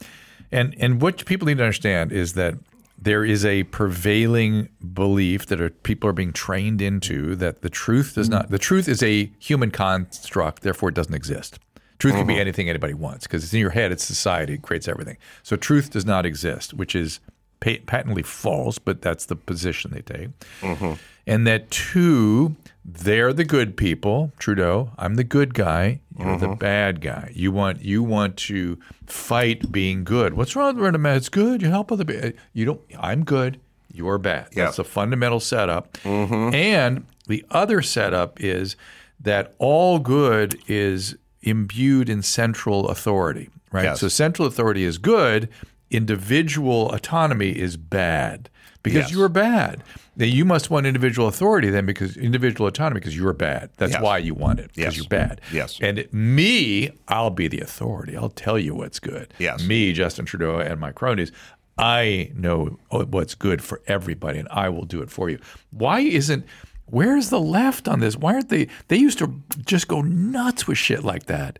[0.50, 2.54] And and what people need to understand is that
[3.02, 8.14] there is a prevailing belief that are, people are being trained into that the truth
[8.14, 8.50] does not.
[8.50, 11.58] The truth is a human construct, therefore it doesn't exist.
[11.98, 12.40] Truth can be mm-hmm.
[12.40, 13.92] anything anybody wants because it's in your head.
[13.92, 14.54] It's society.
[14.54, 15.18] It creates everything.
[15.42, 17.20] So truth does not exist, which is
[17.60, 20.28] pa- patently false, but that's the position they take.
[20.60, 20.92] Mm-hmm.
[21.26, 24.32] And that two, they're the good people.
[24.38, 26.00] Trudeau, I'm the good guy.
[26.18, 26.54] You're the mm-hmm.
[26.58, 27.30] bad guy.
[27.34, 30.34] You want you want to fight being good.
[30.34, 31.16] What's wrong with man?
[31.16, 31.62] It's good.
[31.62, 32.32] You help other people.
[32.52, 32.80] You don't.
[32.98, 33.60] I'm good.
[33.92, 34.48] You're bad.
[34.52, 34.64] Yeah.
[34.64, 35.92] That's a fundamental setup.
[35.98, 36.54] Mm-hmm.
[36.54, 38.76] And the other setup is
[39.20, 43.50] that all good is imbued in central authority.
[43.70, 43.84] Right.
[43.84, 44.00] Yes.
[44.00, 45.48] So central authority is good.
[45.90, 48.48] Individual autonomy is bad
[48.82, 49.10] because Yes.
[49.12, 49.82] you are bad.
[50.16, 53.70] Then you must want individual authority then because individual autonomy because you're bad.
[53.78, 54.02] That's Yes.
[54.02, 54.96] why you want it because Yes.
[54.96, 55.40] you're bad.
[55.52, 55.78] Yes.
[55.80, 58.16] And me, I'll be the authority.
[58.16, 59.32] I'll tell you what's good.
[59.38, 59.62] Yes.
[59.64, 61.32] Me, Justin Trudeau, and my cronies.
[61.78, 65.38] I know what's good for everybody, and I will do it for you.
[65.70, 66.44] Why isn't?
[66.84, 68.16] Where's the left on this?
[68.16, 68.68] Why aren't they?
[68.88, 71.58] They used to just go nuts with shit like that.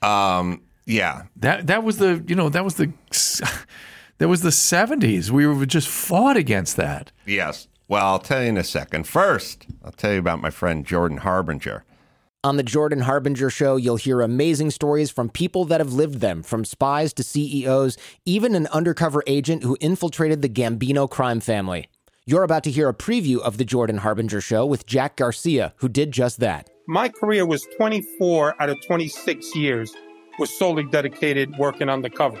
[0.00, 1.24] Um, yeah.
[1.36, 2.90] That that was the you know that was the
[4.20, 5.32] that was the seventies.
[5.32, 7.10] We were just fought against that.
[7.26, 7.66] Yes.
[7.88, 9.08] Well, I'll tell you in a second.
[9.08, 11.84] First, I'll tell you about my friend Jordan Harbinger.
[12.44, 16.42] On the Jordan Harbinger Show, you'll hear amazing stories from people that have lived them,
[16.42, 21.88] from spies to CEOs, even an undercover agent who infiltrated the Gambino crime family.
[22.26, 25.88] You're about to hear a preview of the Jordan Harbinger Show with Jack Garcia, who
[25.88, 26.68] did just that.
[26.86, 29.94] My career was 24 out of 26 years
[30.38, 32.40] was solely dedicated working undercover.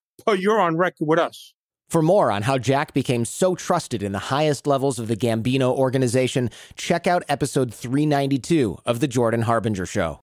[0.25, 1.53] but you're on record with us.
[1.89, 5.73] For more on how Jack became so trusted in the highest levels of the Gambino
[5.75, 10.21] organization, check out episode 392 of The Jordan Harbinger Show.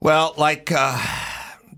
[0.00, 1.00] Well, like uh,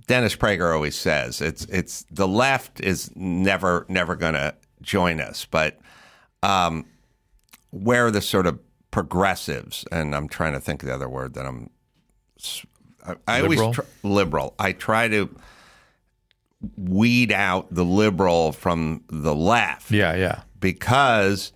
[0.09, 5.47] Dennis Prager always says, it's it's the left is never never going to join us,
[5.49, 5.79] but
[6.43, 6.85] um,
[7.71, 8.59] where the sort of
[8.91, 11.71] progressives, and I'm trying to think of the other word that I'm.
[13.07, 13.61] I, I Liberal?
[13.61, 14.55] always tr- liberal.
[14.59, 15.29] I try to
[16.77, 19.91] weed out the liberal from the left.
[19.91, 20.43] Yeah, yeah.
[20.61, 21.53] Because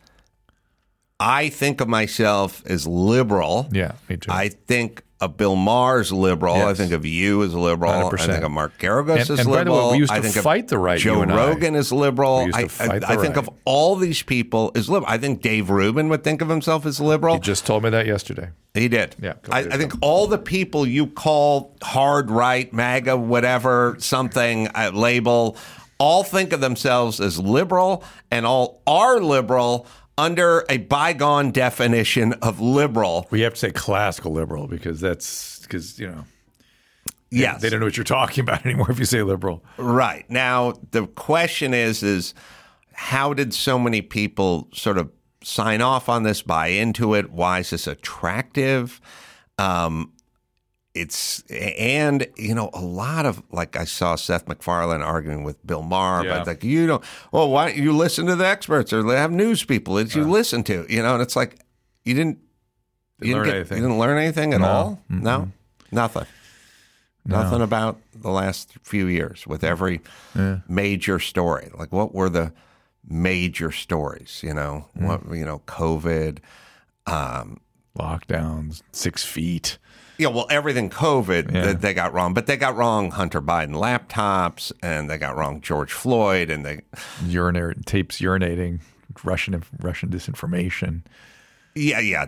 [1.21, 3.69] I think of myself as liberal.
[3.73, 4.31] Yeah, me too.
[4.31, 6.55] I think of Bill Maher as liberal.
[6.55, 7.91] I think of you as liberal.
[7.91, 8.27] I 100%.
[8.27, 9.91] think of Mark Geragos And- as and by the way, liberal.
[9.91, 11.25] we used I think of fight the right, Joe I.
[11.27, 12.47] Rogan is liberal.
[12.47, 13.37] To I, I- I think right.
[13.37, 15.11] of all these people as liberal.
[15.13, 17.35] I think Dave Rubin would think of himself as liberal.
[17.35, 18.51] You just told me that yesterday.
[18.75, 19.17] He did.
[19.21, 24.93] Yeah, I, I think all the people you call hard right, MAGA, whatever, something uh,
[24.95, 25.57] label,
[25.99, 29.87] all think of themselves as liberal and all are liberal
[30.19, 33.27] under a bygone definition of liberal.
[33.31, 36.25] We have to say classical liberal because that's because you know.
[37.31, 37.61] they- Yes.
[37.61, 39.63] they don't know what you're talking about anymore if you say liberal.
[39.77, 40.29] Right.
[40.31, 42.35] Now, the question is is
[42.95, 45.11] how did so many people sort of
[45.45, 47.31] sign off on this, buy into it?
[47.31, 49.01] Why is this attractive?
[49.59, 50.13] Um
[51.01, 55.83] it's and you know a lot of like I saw Seth MacFarlane arguing with Bill
[55.83, 56.39] Maher, Yeah.
[56.39, 57.05] but like you don't.
[57.33, 60.25] Well, why don't you listen to the experts or they have news people that you
[60.25, 60.87] listen to?
[60.89, 61.61] You know, and it's like
[62.05, 62.39] you didn't.
[63.21, 64.67] You didn't, get- you didn't learn anything at No.
[64.69, 65.03] all.
[65.11, 65.23] Mm-mm.
[65.23, 65.51] No,
[65.91, 66.27] nothing.
[67.25, 67.43] No.
[67.43, 70.01] Nothing about the last few years with every
[70.37, 70.59] Yeah.
[70.69, 71.69] major story.
[71.77, 72.53] Like, what were the
[73.05, 74.41] major stories?
[74.43, 75.07] You know, Mm.
[75.07, 76.39] what you know, COVID.
[77.07, 77.61] Um,
[77.99, 79.79] Lockdowns, six feet.
[80.19, 81.67] Yeah, well, everything COVID Yeah.
[81.67, 85.61] that they got wrong, but they got wrong Hunter Biden laptops, and they got wrong
[85.61, 86.81] George Floyd, and they
[87.27, 88.81] Urinary tapes urinating,
[89.25, 91.03] Russian Russian disinformation.
[91.75, 92.27] yeah, yeah,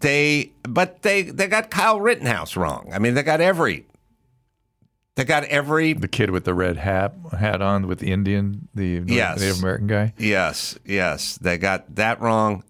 [0.00, 2.90] they but they they got Kyle Rittenhouse wrong.
[2.92, 3.86] I mean, they got every
[5.14, 9.02] they got every The kid with the red hat hat on with the Indian, the
[9.06, 9.40] Yes.
[9.40, 10.14] Native American guy.
[10.18, 12.64] Yes, yes, they got that wrong.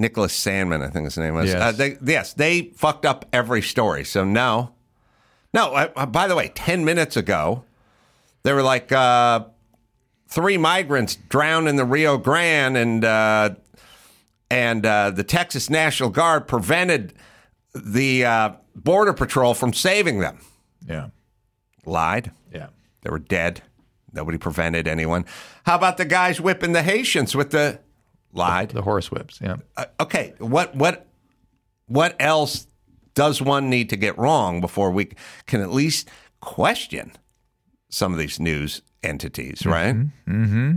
[0.00, 1.48] Nicholas Sandmann, I think his name was.
[1.50, 1.60] Yes.
[1.60, 4.04] Uh, they, yes, they fucked up every story.
[4.04, 4.72] So no,
[5.52, 5.74] no.
[5.74, 7.64] Uh, by the way, ten minutes ago,
[8.42, 9.44] they were like uh,
[10.26, 13.50] three migrants drowned in the Rio Grande, and uh,
[14.50, 17.12] and uh, the Texas National Guard prevented
[17.74, 20.38] the uh, border patrol from saving them.
[20.88, 21.08] Yeah,
[21.84, 22.32] Lied.
[22.52, 22.68] yeah.
[23.02, 23.62] They were dead.
[24.12, 25.24] Nobody prevented anyone.
[25.64, 27.78] How about the guys whipping the Haitians with the
[28.32, 28.70] lied?
[28.70, 29.40] The horse whips.
[29.40, 29.56] Yeah.
[29.76, 31.06] Uh, okay, what what
[31.86, 32.66] what else
[33.14, 35.10] does one need to get wrong before we
[35.46, 36.08] can at least
[36.40, 37.12] question
[37.88, 39.94] some of these news entities, right?
[39.94, 40.76] Mm-hmm.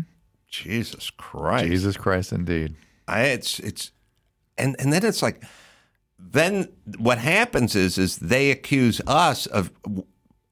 [0.50, 1.68] Jesus Christ.
[1.68, 2.76] Jesus Christ, indeed.
[3.08, 3.92] I, it's it's
[4.58, 5.44] and and then it's like
[6.18, 9.72] then what happens is is they accuse us of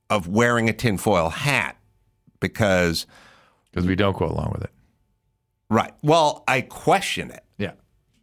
[0.10, 1.78] of wearing a tinfoil hat
[2.40, 3.06] because
[3.72, 4.72] Because we don't go along with it.
[5.72, 5.94] Right.
[6.04, 7.46] Well, I question it.
[7.58, 7.72] Yeah.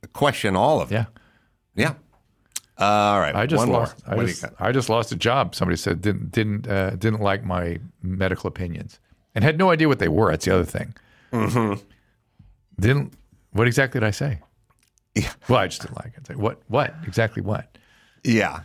[0.04, 0.96] I question all of it.
[0.96, 1.04] Yeah.
[1.74, 1.94] Yeah.
[2.76, 3.34] all right.
[3.34, 4.06] I just one lost.
[4.06, 4.12] more.
[4.12, 4.56] I What do just, you got?
[4.60, 5.54] I just lost a job.
[5.54, 9.00] Somebody said didn't didn't uh, didn't like my medical opinions
[9.34, 10.30] and had no idea what they were.
[10.30, 10.94] That's the other thing.
[11.32, 11.80] Mm-hmm.
[12.78, 13.14] Didn't.
[13.52, 14.40] What exactly did I say?
[15.14, 15.32] Yeah.
[15.48, 16.28] Well, I just didn't like it.
[16.28, 16.60] Like, what?
[16.68, 17.40] What exactly?
[17.40, 17.78] What?
[18.24, 18.60] Yeah.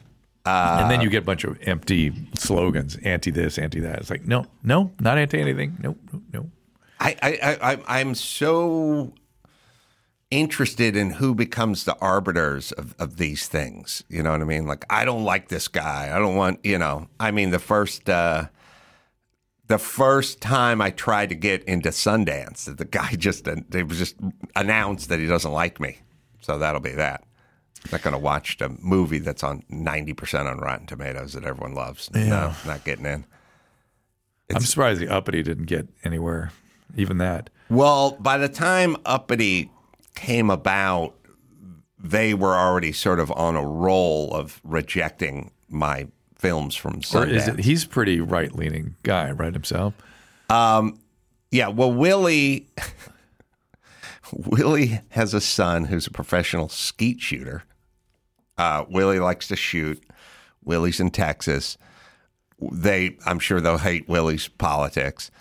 [0.45, 3.99] Uh, and then you get a bunch of empty slogans, anti this, anti that.
[3.99, 5.77] It's like, no, no, not anti anything.
[5.81, 6.49] No, no, no.
[6.99, 9.13] I, I, I, I'm so
[10.31, 14.03] interested in who becomes the arbiters of, of these things.
[14.09, 14.65] You know what I mean?
[14.65, 16.11] Like, I don't like this guy.
[16.15, 18.45] I don't want, you know, I mean, the first, uh,
[19.67, 24.15] the first time I tried to get into Sundance, the guy just, they was just
[24.55, 25.99] announced that he doesn't like me.
[26.41, 27.23] So that'll be that.
[27.91, 32.09] Not going to watch the movie that's on 90% on Rotten Tomatoes that everyone loves.
[32.13, 32.55] No, Yeah.
[32.65, 33.25] not getting in.
[34.53, 36.51] I'm surprised the uppity didn't get anywhere,
[36.95, 37.49] even that.
[37.69, 39.71] Well, by the time Uppity
[40.15, 41.15] came about,
[41.97, 47.47] they were already sort of on a roll of rejecting my films from Or is
[47.47, 47.55] it?
[47.55, 47.59] Sundance.
[47.61, 49.93] He's pretty right leaning guy, right himself.
[50.49, 50.99] Um,
[51.51, 52.67] yeah, well, Willy,
[54.33, 57.63] Willy has a son who's a professional skeet shooter.
[58.57, 60.03] Uh, Willy likes to shoot.
[60.63, 61.77] Willy's in Texas.
[62.59, 65.31] They, I'm sure they'll hate Willy's politics,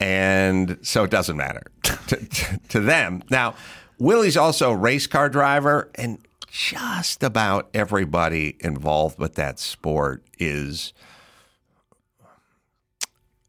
[0.00, 3.22] and so it doesn't matter to, to, to them.
[3.30, 3.54] Now,
[3.98, 6.18] Willy's also a race car driver, and
[6.50, 10.92] just about everybody involved with that sport is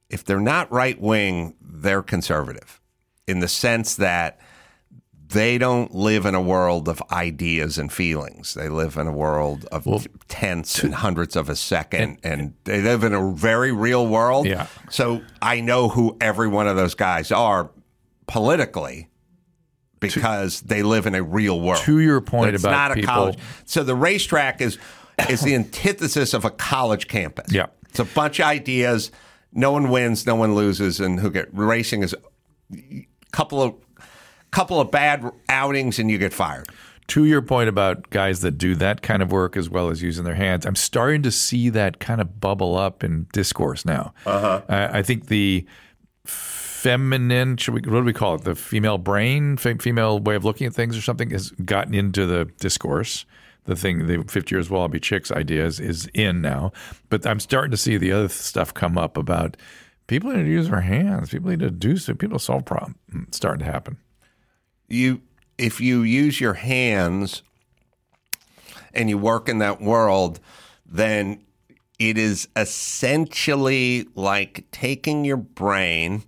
[0.09, 2.79] if they're not right wing, they're conservative
[3.27, 4.39] in the sense that
[5.31, 8.53] they don't live in a world of ideas and feelings.
[8.53, 12.53] They live in a world of well, tenths and hundredths of a second, and, and,
[12.63, 14.45] they live in a very real world.
[14.45, 14.67] Yeah.
[14.89, 17.71] So I know who every one of those guys are
[18.27, 19.09] politically
[19.99, 21.81] because to, they live in a real world.
[21.83, 23.39] To your point it's about not people, a college.
[23.65, 24.77] So the racetrack is
[25.29, 27.51] is the antithesis of a college campus.
[27.51, 27.67] Yeah.
[27.89, 29.11] It's a bunch of ideas.
[29.53, 32.15] No one wins, no one loses, and who get racing is
[32.73, 33.75] a couple of
[34.51, 36.67] couple of bad outings and you get fired.
[37.07, 40.23] To your point about guys that do that kind of work as well as using
[40.23, 44.13] their hands, I'm starting to see that kind of bubble up in discourse now.
[44.25, 44.61] Uh-huh.
[44.69, 45.65] I, I think the
[46.25, 48.43] feminine, should we, what do we call it?
[48.43, 52.45] The female brain, female way of looking at things or something has gotten into the
[52.59, 53.25] discourse.
[53.65, 56.71] The thing, the 50 years will all be chicks idea is, is in now.
[57.09, 59.57] But I'm starting to see the other stuff come up about
[60.07, 61.29] people need to use their hands.
[61.29, 62.15] People need to do so.
[62.15, 62.95] People solve problems.
[63.27, 63.97] It's starting to happen
[64.91, 65.21] you
[65.57, 67.43] if you use your hands
[68.93, 70.39] and you work in that world,
[70.85, 71.43] then
[71.99, 76.23] it is essentially like taking your brain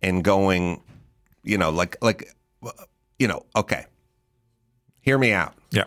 [0.00, 0.80] and going,
[1.42, 2.34] you know, like like
[3.18, 3.86] you know, okay.
[5.00, 5.54] Hear me out.
[5.70, 5.84] Yeah.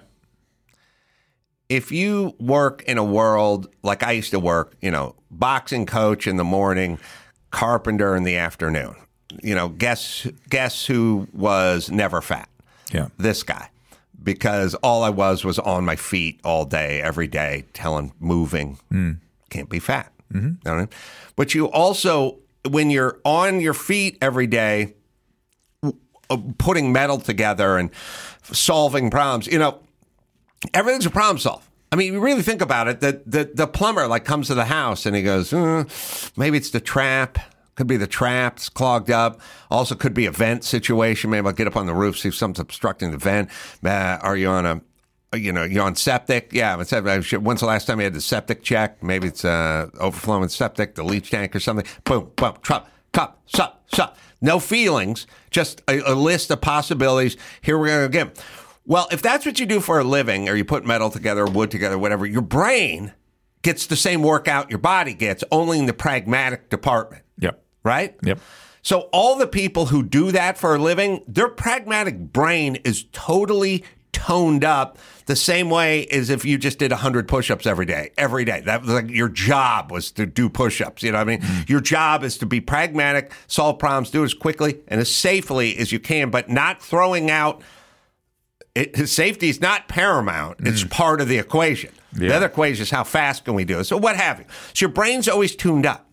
[1.70, 6.28] If you work in a world like I used to work, you know, boxing coach
[6.28, 7.00] in the morning,
[7.52, 8.96] carpenter in the afternoon
[9.44, 12.50] you know, guess guess who was never fat?
[12.92, 13.70] Yeah, this guy.
[14.24, 18.78] Because all I was was on my feet all day, every day, telling, moving.
[18.92, 19.18] Mm.
[19.50, 20.12] Can't be fat.
[20.32, 20.48] Mm-hmm.
[20.48, 20.90] You know I mean?
[21.36, 22.38] But you also,
[22.70, 24.94] when you're on your feet every day,
[25.84, 27.90] uh, putting metal together and
[28.44, 29.80] solving problems, you know,
[30.74, 31.68] everything's a problem solve.
[31.92, 33.02] I mean, you really think about it.
[33.02, 35.84] The, the, the plumber like comes to the house and he goes, uh,
[36.38, 37.40] maybe it's the trap.
[37.76, 39.40] Could be the traps clogged up.
[39.70, 41.30] Also, could be a vent situation.
[41.30, 43.50] Maybe I'll get up on the roof, see if something's obstructing the vent.
[43.84, 44.82] Uh, are you on a
[45.34, 46.52] you know, you're on septic.
[46.52, 46.90] Yeah, when's
[47.62, 49.02] the last time you had the septic check?
[49.02, 51.86] Maybe it's uh, overflowing septic, the leach tank or something.
[52.04, 54.18] Boom, boom, trap, cup, sup, sup.
[54.42, 57.38] No feelings, just a, a list of possibilities.
[57.62, 58.32] Here going to again.
[58.86, 61.72] Well, if that's what you do for a living, or you put metal together, wood
[61.72, 63.14] together, whatever, your brain
[63.62, 67.24] gets the same workout your body gets, only in the pragmatic department.
[67.40, 67.64] Yep.
[67.84, 68.16] Right?
[68.24, 68.40] Yep.
[68.84, 73.84] So all the people who do that for a living, their pragmatic brain is totally
[74.12, 78.44] toned up the same way as if you just did 100 push-ups every day every
[78.44, 81.40] day that was like your job was to do push-ups you know what i mean
[81.40, 81.72] mm-hmm.
[81.72, 85.78] your job is to be pragmatic solve problems do it as quickly and as safely
[85.78, 87.62] as you can but not throwing out
[88.76, 90.90] it, safety is not paramount it's mm.
[90.92, 92.30] part of the equation yeah.
[92.30, 94.86] the other equation is how fast can we do it so what have you so
[94.86, 96.12] your brain's always tuned up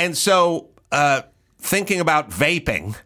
[0.00, 1.22] and so, uh,
[1.58, 2.96] thinking about vaping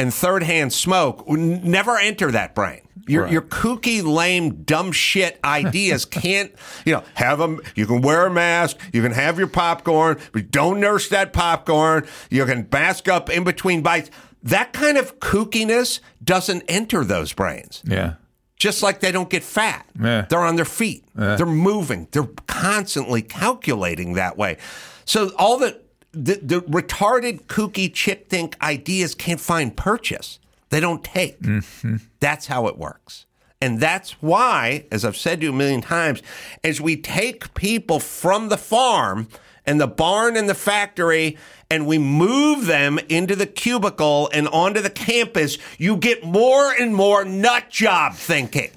[0.00, 2.80] and third hand smoke never enter that brain.
[3.06, 3.32] Your, right.
[3.32, 6.52] your kooky, lame, dumb shit ideas can't,
[6.84, 7.60] you know, have them.
[7.76, 8.78] You can wear a mask.
[8.92, 12.06] You can have your popcorn, but don't nurse that popcorn.
[12.30, 14.10] You can mask up in between bites.
[14.42, 17.80] That kind of kookiness doesn't enter those brains.
[17.86, 18.14] Yeah.
[18.58, 19.86] Just like they don't get fat.
[20.00, 20.26] Yeah.
[20.28, 21.04] They're on their feet.
[21.16, 21.36] Yeah.
[21.36, 22.08] They're moving.
[22.10, 24.58] They're constantly calculating that way.
[25.04, 25.80] So all the
[26.12, 30.38] the, the retarded, kooky, chick think ideas can't find purchase.
[30.70, 31.40] They don't take.
[31.40, 31.96] Mm-hmm.
[32.18, 33.26] That's how it works.
[33.60, 36.22] And that's why, as I've said to you a million times,
[36.62, 39.28] as we take people from the farm
[39.68, 41.36] and the barn and the factory
[41.70, 46.94] and we move them into the cubicle and onto the campus, you get more and
[46.94, 48.70] more nut job thinking.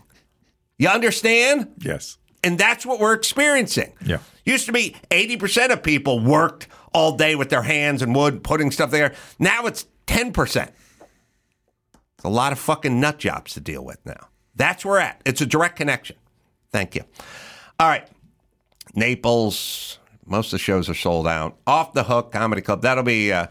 [0.77, 1.71] You understand?
[1.77, 2.17] Yes.
[2.43, 3.93] And that's what we're experiencing.
[4.05, 4.17] Yeah.
[4.43, 8.69] Used to be 80% of people worked all day with their hands and wood, putting
[8.69, 9.13] stuff there.
[9.39, 10.67] Now it's 10%.
[10.67, 10.73] It's
[12.25, 14.27] a lot of fucking nut jobs to deal with now.
[14.55, 15.21] That's where we're at.
[15.25, 16.17] It's a direct connection.
[16.73, 17.03] Thank you.
[17.79, 18.05] All right.
[18.93, 21.57] Naples, most of the shows are sold out.
[21.67, 22.81] Off the Hook Comedy Club.
[22.81, 23.47] That'll be uh,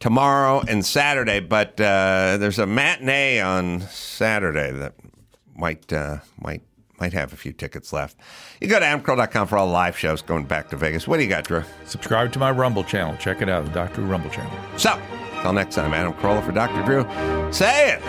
[0.00, 4.94] tomorrow and Saturday, but uh, there's a matinee on Saturday that
[5.56, 6.62] might uh, might
[7.00, 8.16] might have a few tickets left.
[8.60, 11.06] You go to amcrow.com for all the live shows going back to Vegas.
[11.06, 11.62] What do you got, Drew?
[11.84, 13.16] Subscribe to my Rumble channel.
[13.18, 14.02] Check it out, the Dr.
[14.02, 14.52] Rumble channel.
[14.76, 15.00] So,
[15.42, 16.82] Till next time, Adam Carolla for Dr.
[16.84, 17.52] Drew.
[17.52, 18.02] Say it.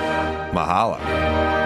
[0.51, 1.58] Mahalo.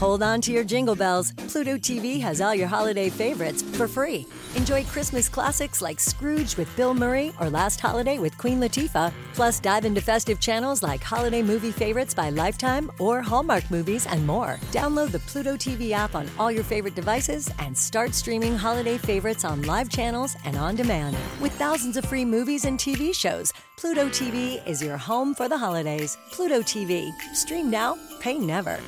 [0.00, 1.32] Hold on to your jingle bells.
[1.32, 4.26] Pluto TV has all your holiday favorites for free.
[4.56, 9.12] Enjoy Christmas classics like Scrooge with Bill Murray or Last Holiday with Queen Latifah.
[9.34, 14.26] Plus, dive into festive channels like Holiday Movie Favorites by Lifetime or Hallmark Movies and
[14.26, 14.58] more.
[14.72, 19.44] Download the Pluto TV app on all your favorite devices and start streaming holiday favorites
[19.44, 21.14] on live channels and on demand.
[21.42, 25.58] With thousands of free movies and TV shows, Pluto TV is your home for the
[25.58, 26.16] holidays.
[26.30, 27.12] Pluto TV.
[27.34, 28.80] Stream now, pay never.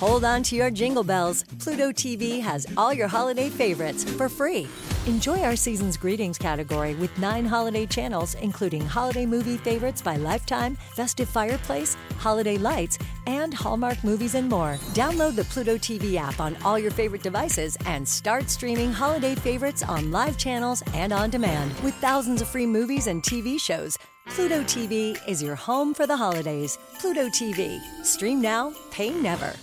[0.00, 1.44] Hold on to your jingle bells.
[1.60, 4.66] Pluto TV has all your holiday favorites for free.
[5.06, 10.76] Enjoy our season's greetings category with nine holiday channels, including holiday movie favorites by Lifetime,
[10.96, 14.78] Festive Fireplace, Holiday Lights, and Hallmark movies and more.
[14.94, 19.84] Download the Pluto TV app on all your favorite devices and start streaming holiday favorites
[19.84, 21.72] on live channels and on demand.
[21.82, 26.16] With thousands of free movies and TV shows, Pluto TV is your home for the
[26.16, 26.78] holidays.
[26.98, 27.80] Pluto TV.
[28.04, 29.54] Stream now, pay never.